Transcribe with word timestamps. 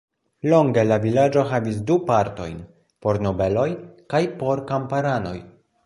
Longe 0.51 0.85
la 0.91 0.97
vilaĝo 1.03 1.43
havis 1.51 1.77
du 1.91 1.99
partojn, 2.09 2.57
por 3.07 3.23
nobeloj 3.29 3.69
kaj 4.15 4.27
por 4.43 4.69
kamparanoj. 4.73 5.41